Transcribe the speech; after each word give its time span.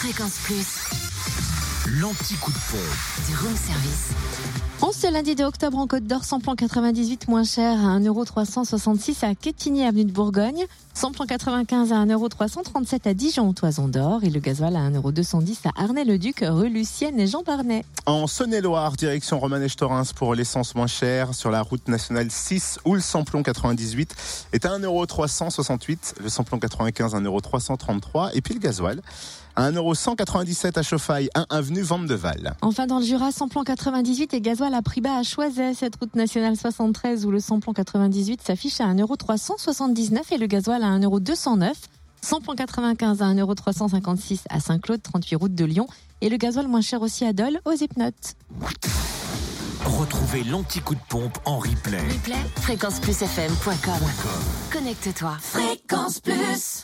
Fréquence 0.00 0.38
Plus, 0.44 0.78
L'anti-coup 2.00 2.52
de 2.52 2.56
pompe. 2.70 3.26
du 3.28 3.34
room 3.36 3.56
service. 3.56 4.10
En 4.80 4.92
ce 4.92 5.12
lundi 5.12 5.34
de 5.34 5.42
octobre 5.42 5.76
en 5.78 5.88
Côte 5.88 6.04
d'Or, 6.04 6.24
samplon 6.24 6.54
98 6.54 7.26
moins 7.26 7.42
cher 7.42 7.76
à 7.84 7.98
1,366€ 7.98 9.24
à 9.24 9.34
Quetigny, 9.34 9.84
avenue 9.84 10.04
de 10.04 10.12
Bourgogne. 10.12 10.66
Samplon 10.94 11.26
95 11.26 11.92
à 11.92 12.04
1,337€ 12.04 13.08
à 13.08 13.14
Dijon, 13.14 13.52
Toison 13.54 13.88
d'Or. 13.88 14.22
Et 14.22 14.30
le 14.30 14.38
gasoil 14.38 14.76
à 14.76 14.88
1,210€ 14.88 15.66
à 15.66 15.82
Arnay-le-Duc, 15.82 16.44
rue 16.46 16.68
Lucienne 16.68 17.18
et 17.18 17.26
Jean 17.26 17.42
Barnet. 17.42 17.84
En 18.06 18.28
Saône-et-Loire, 18.28 18.92
direction 18.92 19.40
Romanèche-Torins 19.40 20.04
pour 20.14 20.36
l'essence 20.36 20.76
moins 20.76 20.86
chère 20.86 21.34
sur 21.34 21.50
la 21.50 21.62
route 21.62 21.88
nationale 21.88 22.30
6 22.30 22.78
où 22.84 22.94
le 22.94 23.00
samplon 23.00 23.42
98 23.42 24.14
est 24.52 24.64
à 24.64 24.78
1,368€, 24.78 26.14
le 26.22 26.28
samplon 26.28 26.60
95 26.60 27.16
à 27.16 27.20
1,333€ 27.20 28.30
et 28.34 28.40
puis 28.42 28.54
le 28.54 28.60
gasoil 28.60 29.00
à 29.58 29.72
1,197€ 29.72 30.78
à 30.78 30.82
Chauffaille, 30.82 31.28
1 31.34 31.46
avenue 31.50 31.82
Vandeval. 31.82 32.54
Enfin, 32.62 32.86
dans 32.86 33.00
le 33.00 33.04
Jura, 33.04 33.32
samplon 33.32 33.64
98 33.64 34.32
et 34.32 34.40
gasoil 34.40 34.72
à 34.72 34.82
prix 34.82 35.00
bas 35.00 35.16
à 35.16 35.24
Choiset, 35.24 35.74
cette 35.74 35.96
route 35.96 36.14
nationale 36.14 36.56
73 36.56 37.26
où 37.26 37.32
le 37.32 37.40
samplon 37.40 37.72
98 37.72 38.40
s'affiche 38.40 38.80
à 38.80 38.86
1,379€ 38.86 40.20
et 40.30 40.38
le 40.38 40.46
gasoil 40.46 40.84
à 40.84 40.96
1,209€. 40.96 41.72
Samplon 42.20 42.54
95 42.54 43.20
à 43.20 43.26
1,356€ 43.26 44.42
à 44.48 44.60
Saint-Claude, 44.60 45.02
38 45.02 45.36
route 45.36 45.54
de 45.56 45.64
Lyon. 45.64 45.88
Et 46.20 46.28
le 46.28 46.36
gasoil 46.36 46.68
moins 46.68 46.80
cher 46.80 47.02
aussi 47.02 47.24
à 47.24 47.32
Dole, 47.32 47.60
aux 47.64 47.72
Hypnotes. 47.72 48.34
Retrouvez 49.84 50.44
l'anti-coup 50.44 50.94
de 50.94 51.00
pompe 51.08 51.36
en 51.44 51.58
replay. 51.58 51.98
Replay, 51.98 52.36
fréquenceplusfm.com. 52.60 54.08
Connecte-toi. 54.72 55.36
Fréquence 55.40 56.20
Plus. 56.20 56.76